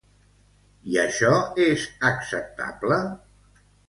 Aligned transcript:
I 0.93 0.95
això 1.01 1.29
és 1.65 1.83
acceptable? 2.11 2.99